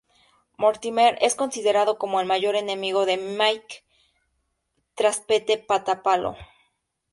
Mortimer 0.57 1.19
es 1.21 1.35
considerado 1.35 1.99
como 1.99 2.19
el 2.19 2.25
mayor 2.25 2.55
enemigo 2.55 3.05
de 3.05 3.17
Mickey, 3.17 3.83
tras 4.95 5.19
Pete 5.19 5.59
Pata 5.59 6.01
Palo. 6.01 6.35